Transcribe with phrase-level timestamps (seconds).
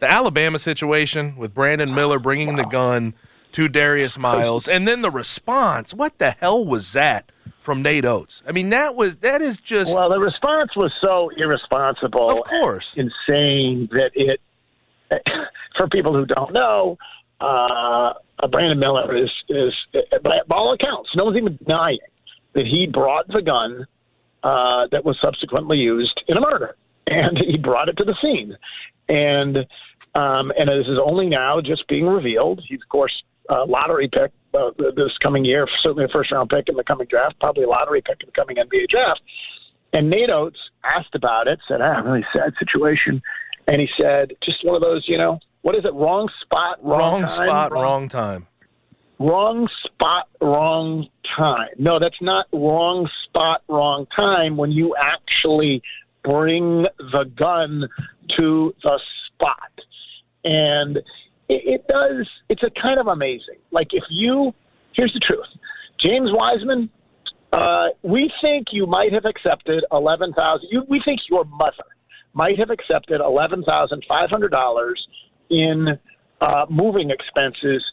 [0.00, 3.14] The Alabama situation with Brandon Miller bringing the gun
[3.52, 5.92] to Darius Miles, and then the response.
[5.92, 7.30] What the hell was that
[7.60, 8.42] from Nate Oats?
[8.46, 12.96] I mean, that was that is just Well, the response was so irresponsible, Of course.
[12.96, 14.40] and insane that it.
[15.78, 16.96] For people who don't know,
[17.40, 18.12] uh,
[18.50, 19.74] Brandon Miller is is
[20.22, 21.98] by all accounts, no one's even denying
[22.54, 23.86] that he brought the gun
[24.42, 28.56] uh, that was subsequently used in a murder, and he brought it to the scene,
[29.08, 29.66] and
[30.14, 32.62] um, and this is only now just being revealed.
[32.68, 33.12] He's of course
[33.48, 37.06] uh, lottery pick uh, this coming year, certainly a first round pick in the coming
[37.08, 39.20] draft, probably a lottery pick in the coming NBA draft.
[39.92, 43.20] And Nate Oats asked about it, said, ah, really sad situation.
[43.66, 45.92] And he said, just one of those, you know, what is it?
[45.94, 48.46] Wrong spot, wrong, wrong time, spot, wrong time.
[49.18, 51.68] wrong spot, wrong time.
[51.78, 55.82] No, that's not wrong spot, wrong time when you actually
[56.24, 57.88] bring the gun
[58.38, 59.70] to the spot.
[60.44, 61.02] And it,
[61.48, 63.58] it does, it's a kind of amazing.
[63.70, 64.54] Like if you,
[64.96, 65.46] here's the truth
[66.04, 66.90] James Wiseman,
[67.52, 71.84] uh, we think you might have accepted 11000 you We think your mother
[72.32, 74.92] might have accepted $11,500
[75.50, 75.98] in
[76.40, 77.84] uh, moving expenses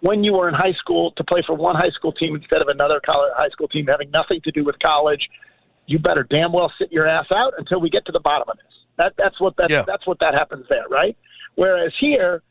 [0.00, 2.68] when you were in high school to play for one high school team instead of
[2.68, 5.20] another college, high school team having nothing to do with college,
[5.86, 8.56] you better damn well sit your ass out until we get to the bottom of
[8.56, 8.66] this.
[8.98, 9.84] That, that's what that, Yeah.
[9.86, 11.16] that's what that happens there, right?
[11.56, 12.42] Whereas here,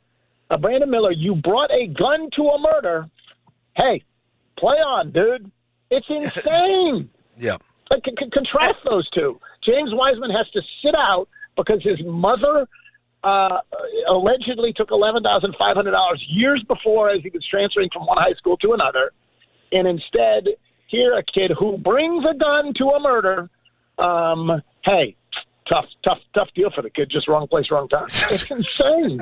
[0.51, 3.09] uh, Brandon Miller, you brought a gun to a murder.
[3.77, 4.03] Hey,
[4.57, 5.49] play on, dude.
[5.89, 7.09] It's insane.
[7.37, 7.57] Yeah.
[7.91, 9.39] Like, c- c- contrast those two.
[9.63, 12.67] James Wiseman has to sit out because his mother
[13.23, 13.57] uh,
[14.09, 18.17] allegedly took eleven thousand five hundred dollars years before as he was transferring from one
[18.19, 19.11] high school to another,
[19.71, 20.45] and instead,
[20.87, 23.49] here a kid who brings a gun to a murder.
[23.97, 25.15] Um, hey,
[25.71, 27.09] tough, tough, tough deal for the kid.
[27.09, 28.05] Just wrong place, wrong time.
[28.29, 29.21] It's insane.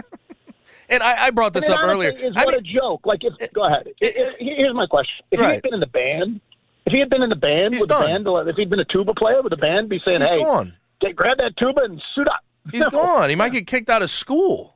[0.90, 2.12] And I, I brought this up honestly, earlier.
[2.30, 3.02] Is I what mean, a joke.
[3.06, 3.88] Like, if go ahead.
[4.02, 6.42] If- if- here's my question: If he had been in the band,
[6.86, 8.86] if he had been in the band, He's would the band, if he'd been a
[8.86, 10.74] tuba player, would the band be saying, he's "Hey, gone.
[11.00, 12.44] get, grab that tuba and suit up"?
[12.72, 12.90] He's No.
[12.90, 13.30] gone.
[13.30, 14.76] He might get kicked out of school.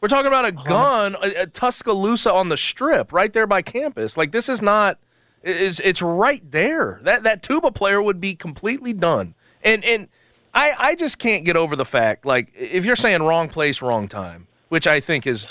[0.00, 4.16] We're talking about a gun at at Tuscaloosa on the strip, right there by campus.
[4.16, 4.98] Like this is not.
[5.42, 7.00] It's, it's right there.
[7.02, 9.34] That that tuba player would be completely done.
[9.64, 10.08] And and
[10.58, 14.08] I I just can't get over the fact like if you're saying wrong place, wrong
[14.08, 15.46] time, which I think is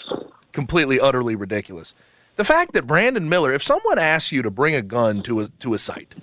[0.52, 1.94] completely utterly ridiculous.
[2.36, 5.48] The fact that Brandon Miller, if someone asks you to bring a gun to a
[5.48, 6.14] to a site,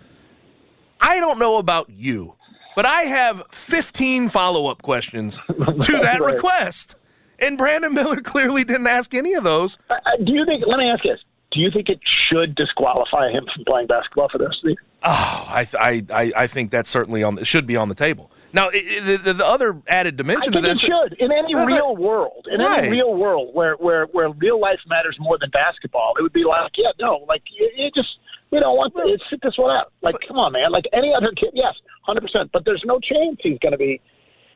[1.01, 2.35] I don't know about you,
[2.77, 6.35] but I have 15 follow up questions to that Right.
[6.35, 6.97] request.
[7.41, 9.77] And Brandon Miller clearly didn't ask any of those.
[9.91, 10.63] Uh, do you think?
[10.67, 11.19] Let me ask this:
[11.53, 14.69] Do you think it should disqualify him from playing basketball for the rest of the
[14.71, 14.77] year?
[15.07, 17.39] Oh, I, I, I, I think that's certainly on.
[17.39, 18.31] It should be on the table.
[18.55, 20.81] Now, i i the, the, the other added I dimension to think it this.
[20.81, 21.13] should.
[21.19, 21.67] In any Right.
[21.67, 22.85] real world, in Right.
[22.85, 26.45] any real world where, where, where real life matters more than basketball, it would be
[26.45, 28.09] like, yeah, no, like you, you just
[28.51, 29.93] we don't want to sit this one out.
[30.01, 30.71] Like, come on, man.
[30.71, 32.51] Like any other kid, yes, hundred percent.
[32.53, 34.01] But there's no chance he's going to be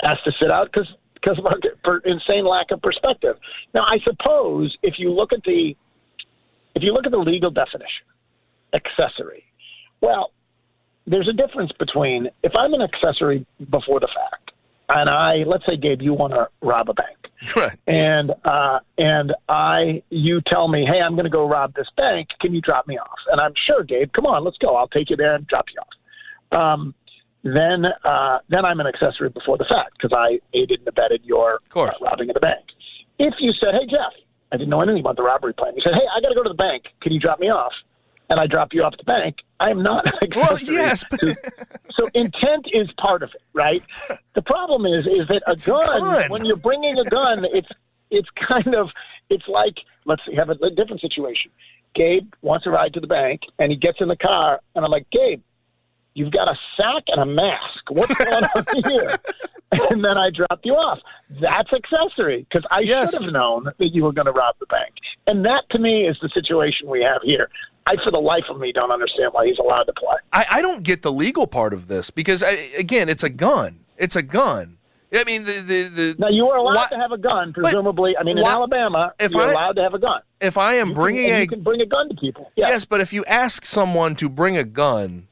[0.04, 3.36] asked to sit out because because of our per- insane lack of perspective.
[3.75, 5.76] Now, I suppose if you look at the
[6.76, 8.06] if you look at the legal definition,
[8.72, 9.44] accessory.
[10.00, 10.30] Well,
[11.10, 14.52] there's a difference between if I'm an accessory before the fact,
[14.88, 17.16] and I let's say Gabe, you want to rob a bank,
[17.56, 17.78] Right.
[17.86, 22.28] and uh, and I you tell me, hey, I'm going to go rob this bank.
[22.41, 23.18] Can you drop me off?
[23.32, 24.10] And I'm sure, Gabe.
[24.12, 24.76] Come on, let's go.
[24.76, 25.94] I'll take you there and drop you off.
[26.60, 26.94] Um,
[27.44, 31.60] then uh, then I'm an accessory before the fact because I aided and abetted your
[31.74, 32.64] uh, robbing of the bank.
[33.18, 34.12] If you said, hey, Jeff,
[34.53, 35.72] I didn't know anything about the robbery plan.
[35.77, 36.84] You said, hey, I got to go to the bank.
[37.03, 37.72] Can you drop me off?
[38.30, 39.36] And I drop you off at the bank.
[39.60, 40.04] I am not
[40.36, 41.36] Well, yes, but to-
[41.98, 43.83] so intent is part of it, right?
[44.34, 46.30] The problem is, is that a a gun, gun.
[46.30, 47.69] when you're bringing a gun, it's
[48.10, 48.89] it's kind of
[49.30, 51.51] it's like let's have a, a different situation.
[51.95, 54.91] Gabe wants to ride to the bank, and he gets in the car, and I'm
[54.91, 55.41] like, Gabe,
[56.15, 57.91] you've got a sack and a mask.
[57.91, 59.16] What's going on here?
[59.72, 60.98] And then I dropped you off.
[61.41, 63.13] That's accessory because I Yes.
[63.13, 64.95] should have known that you were going to rob the bank.
[65.27, 67.48] And that, to me, is the situation we have here.
[67.88, 70.16] I, for the life of me, don't understand why he's allowed to play.
[70.32, 73.80] I, I don't get the legal part of this because I, again, it's a gun.
[73.96, 74.76] It's a gun.
[75.14, 78.14] I mean, the the, the Now you are allowed why- to have a gun, presumably.
[78.18, 80.20] I mean, in why- Alabama, if you're I- allowed to have a gun.
[80.40, 82.50] if I am You bringing and a you can bring a gun to people.
[82.56, 82.68] Yeah.
[82.68, 85.26] Yes, but if you ask someone to bring a gun,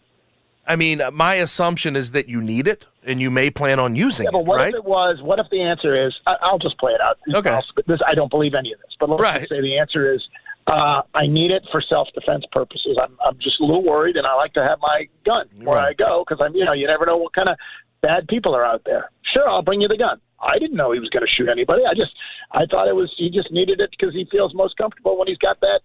[0.66, 4.24] I mean, my assumption is that you need it and you may plan on using
[4.24, 4.68] Yeah, but it, what right?
[4.74, 5.20] if it was?
[5.22, 6.12] What if the answer is?
[6.26, 7.18] I, I'll just play it out.
[7.34, 7.60] Okay.
[7.86, 9.38] This, I don't believe any of this, but let's Right.
[9.40, 10.22] just say the answer is
[10.66, 12.98] uh, I need it for self-defense purposes.
[13.00, 15.88] I'm, I'm just a little worried, and I like to have my gun where Right.
[15.98, 17.56] I go because I'm, you know, you never know what kind of
[18.02, 19.10] bad people are out there.
[19.34, 20.20] Sure, I'll bring you the gun.
[20.40, 21.82] I didn't know he was going to shoot anybody.
[21.88, 22.12] I just,
[22.52, 25.38] I thought it was he just needed it because he feels most comfortable when he's
[25.38, 25.80] got that,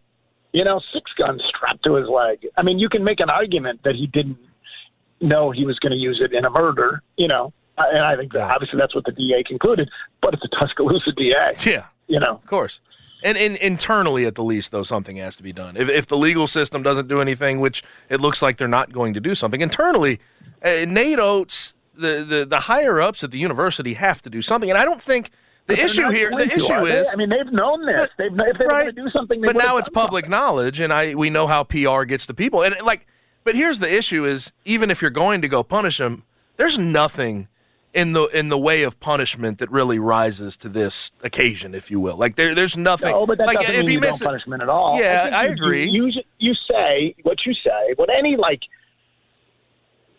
[0.52, 2.46] you know, six gun strapped to his leg.
[2.58, 4.38] I mean, you can make an argument that he didn't
[5.22, 7.54] know he was going to use it in a murder, you know.
[7.78, 9.90] And I think that obviously that's what the DA concluded,
[10.22, 12.36] but it's a Tuscaloosa DA, yeah, you know.
[12.36, 12.82] of course.
[13.24, 15.78] And, and internally, at the least, though, something has to be done.
[15.78, 19.14] If, if the legal system doesn't do anything, which it looks like they're not going
[19.14, 20.20] to do something, internally,
[20.64, 24.70] uh, Nate Oats, the, the, the higher ups at the university have to do something.
[24.70, 25.30] And I don't think
[25.68, 27.00] the They're issue here, the to, issue are they?
[27.00, 27.10] is.
[27.14, 28.10] I mean, they've known this.
[28.18, 28.84] They've if they right.
[28.84, 30.32] going to do something, they but now it's public something.
[30.32, 32.64] knowledge, and I we know how PR gets to people.
[32.64, 33.08] And like,
[33.44, 36.24] but here's the issue: is even if you're going to go punish them,
[36.58, 37.48] there's nothing
[37.94, 42.00] in the in the way of punishment that really rises to this occasion, if you
[42.00, 42.16] will.
[42.16, 43.12] Like there, there's nothing.
[43.12, 45.00] No, but that like doesn't if mean he you don't misses, punishment at all.
[45.00, 45.86] Yeah, think I you- agree.
[45.88, 47.94] You, you you say what you say.
[47.98, 48.62] What any like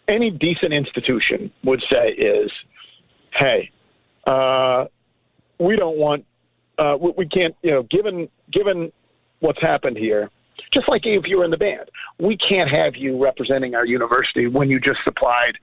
[0.09, 2.51] any decent institution would say is,
[3.33, 3.71] "Hey,
[4.27, 4.87] uh,
[5.59, 6.27] we don't want,
[6.79, 8.93] uh, we, we can't, you know, given given
[9.41, 10.31] what's happened here."
[10.73, 14.47] Just like if you were in the band, we can't have you representing our university
[14.47, 15.55] when you just supplied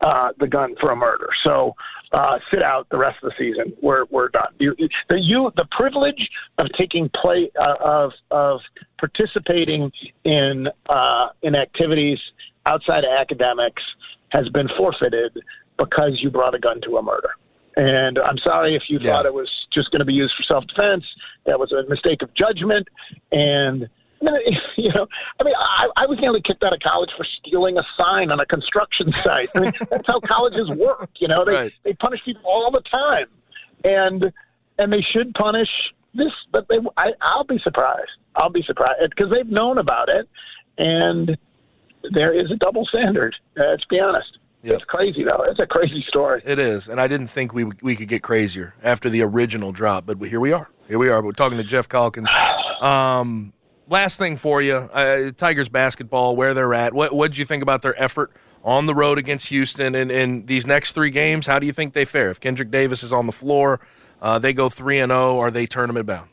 [0.00, 1.28] uh, the gun for a murder.
[1.46, 1.74] So
[2.12, 3.74] uh, sit out the rest of the season.
[3.82, 4.52] We're we're done.
[4.58, 4.74] You,
[5.08, 6.28] the you the privilege
[6.58, 8.60] of taking play uh, of of
[8.98, 9.90] participating
[10.24, 12.18] in uh, in activities
[12.66, 13.82] outside of academics
[14.30, 15.32] has been forfeited
[15.78, 17.30] because you brought a gun to a murder.
[17.76, 19.12] And I'm sorry if you Yeah.
[19.12, 21.04] thought it was just going to be used for self defense.
[21.46, 22.86] That was a mistake of judgment.
[23.32, 23.88] And
[24.22, 25.06] I mean, you know,
[25.40, 28.40] I mean, I, I was nearly kicked out of college for stealing a sign on
[28.40, 29.48] a construction site.
[29.54, 31.10] I mean, that's how colleges work.
[31.18, 31.72] You know, they Right.
[31.84, 33.26] they punish people all the time,
[33.84, 34.32] and
[34.78, 35.68] and they should punish
[36.14, 36.32] this.
[36.52, 38.10] But they, I, I'll be surprised.
[38.36, 40.28] I'll be surprised because they've known about it,
[40.78, 41.36] and
[42.12, 43.34] there is a double standard.
[43.58, 44.38] Uh, let's be honest.
[44.62, 44.76] Yep.
[44.76, 45.44] It's crazy though.
[45.46, 46.40] It's a crazy story.
[46.44, 50.06] It is, and I didn't think we we could get crazier after the original drop,
[50.06, 50.70] but here we are.
[50.88, 51.22] Here we are.
[51.22, 52.30] We're talking to Jeff Calkins.
[52.80, 53.54] Um,
[53.88, 56.94] last thing for you, uh, Tigers basketball, where they're at.
[56.94, 58.32] What what did you think about their effort
[58.62, 61.46] on the road against Houston and in these next three games?
[61.46, 62.30] How do you think they fare?
[62.30, 63.80] If Kendric Davis is on the floor,
[64.20, 65.38] uh, they go three and zero.
[65.38, 66.30] Are they tournament bound?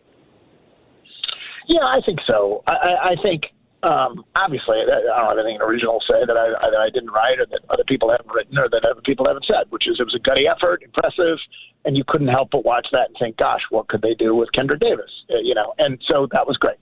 [1.67, 2.63] Yeah, I think so.
[2.67, 3.43] I, I, think
[3.83, 7.11] um, obviously I don't have anything original to say that I, I, that I didn't
[7.11, 9.95] write or that other people haven't written or that other people haven't said, which is
[9.99, 11.37] it was a gutty effort, impressive,
[11.85, 14.49] and you couldn't help but watch that and think, gosh, what could they do with
[14.51, 15.09] Kendric Davis?
[15.29, 16.77] Uh, you know, and so that was great,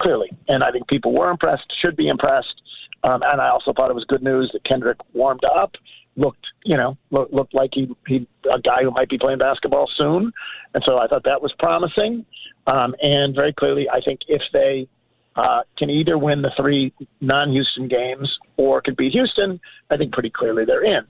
[0.00, 2.62] clearly, and I think people were impressed, should be impressed,
[3.04, 5.72] um, and I also thought it was good news that Kendric warmed up.
[6.18, 9.86] Looked, you know, look, looked like he he a guy who might be playing basketball
[9.98, 10.32] soon,
[10.72, 12.24] and so I thought that was promising.
[12.66, 14.88] Um, and very clearly, I think if they
[15.36, 19.60] uh, can either win the three non-Houston games or can beat Houston,
[19.90, 21.04] I think pretty clearly they're in.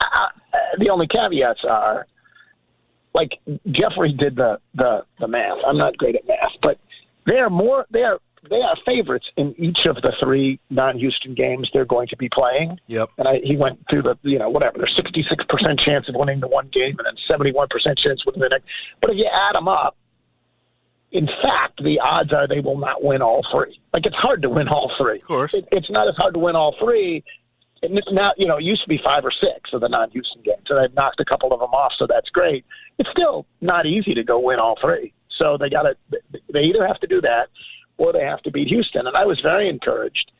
[0.00, 0.26] Uh,
[0.78, 2.06] the only caveats are,
[3.14, 3.38] like
[3.70, 5.58] Jeffrey did the, the the math.
[5.66, 6.78] I'm not great at math, but
[7.28, 8.18] they are more they are
[8.48, 12.78] they are favorites in each of the three non-Houston games they're going to be playing.
[12.86, 13.10] Yep.
[13.18, 14.78] And I, he went through the, you know, whatever.
[14.78, 17.68] There's 66% chance of winning the one game and then 71%
[17.98, 18.64] chance of winning the next.
[19.00, 19.96] But if you add them up,
[21.10, 23.80] in fact, the odds are they will not win all three.
[23.94, 25.18] Like it's hard to win all three.
[25.18, 25.54] Of course.
[25.54, 27.24] it, it's not as hard to win all three.
[27.82, 30.64] And now, you know, it used to be five or six of the non-Houston games,
[30.68, 32.64] and they've knocked a couple of them off, so that's great.
[32.98, 35.12] It's still not easy to go win all three.
[35.40, 35.96] So they got to,
[36.52, 37.48] they either have to do that,
[37.96, 39.06] or they have to beat Houston.
[39.06, 40.30] And I was very encouraged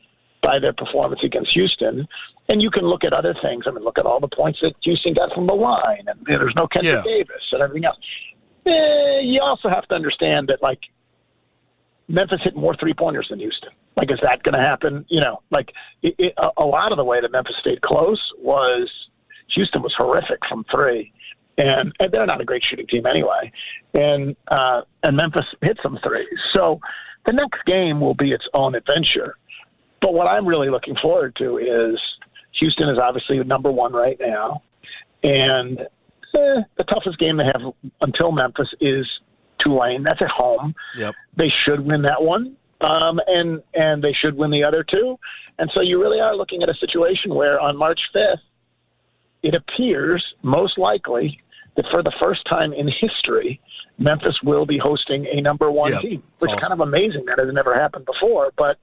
[0.42, 2.06] by their performance against Houston.
[2.50, 3.64] And you can look at other things.
[3.66, 6.54] I mean, look at all the points that Houston got from the line, and there's
[6.56, 7.02] no Kendric Yeah.
[7.02, 7.98] Davis and everything else.
[8.66, 10.80] Eh, you also have to understand that, like,
[12.08, 13.70] Memphis hit more three pointers than Houston.
[13.96, 15.04] Like, is that going to happen?
[15.08, 18.20] You know, like it, it, a, a lot of the way that Memphis stayed close
[18.38, 18.88] was
[19.54, 21.12] Houston was horrific from three,
[21.58, 23.52] and, and they're not a great shooting team anyway.
[23.94, 26.26] And uh, and Memphis hit some threes.
[26.54, 26.80] So
[27.26, 29.36] the next game will be its own adventure.
[30.00, 32.00] But what I'm really looking forward to is
[32.60, 34.62] Houston is obviously number one right now,
[35.24, 39.06] and eh, the toughest game they have until Memphis is
[39.60, 40.04] Tulane.
[40.04, 40.74] That's at home.
[40.96, 41.14] Yep.
[41.36, 45.18] They should win that one, um, and and they should win the other two.
[45.58, 48.36] And so you really are looking at a situation where on March 5th,
[49.42, 51.40] it appears most likely
[51.76, 53.60] that for the first time in history,
[53.98, 57.24] Memphis will be hosting a number one Yep, team, which is kind of amazing.
[57.26, 58.78] That has never happened before, but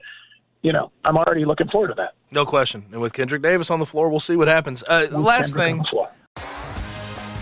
[0.62, 2.14] you know, I'm already looking forward to that.
[2.30, 2.86] No question.
[2.90, 4.82] And with Kendric Davis on the floor, we'll see what happens.
[4.88, 5.84] Uh, last Kendric thing.